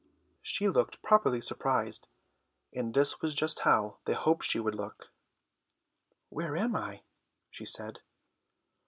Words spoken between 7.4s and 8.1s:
she said.